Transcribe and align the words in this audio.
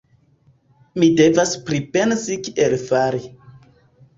Mi 1.03 1.09
devas 1.19 1.53
pripensi 1.67 2.39
kiel 2.49 2.75
fari. 2.89 3.23